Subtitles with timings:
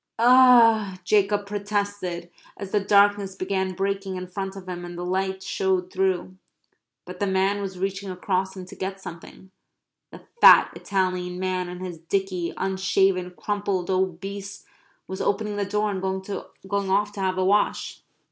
[0.17, 5.05] "O h," Jacob protested, as the darkness began breaking in front of him and the
[5.05, 6.37] light showed through,
[7.05, 9.51] but the man was reaching across him to get something
[10.11, 14.65] the fat Italian man in his dicky, unshaven, crumpled, obese,
[15.07, 18.01] was opening the door and going off to have a wash.